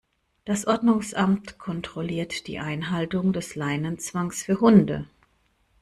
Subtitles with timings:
[0.45, 5.05] Das Ordnungsamt kontrolliert die Einhaltung des Leinenzwangs für Hunde.